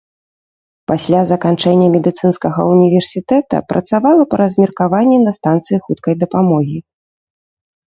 Пасля 0.91 1.19
заканчэння 1.31 1.87
медыцынскага 1.95 2.65
ўніверсітэта 2.71 3.61
працавала 3.75 4.23
па 4.33 4.41
размеркаванні 4.43 5.17
на 5.29 5.37
станцыі 5.39 5.77
хуткай 5.87 6.21
дапамогі. 6.27 6.79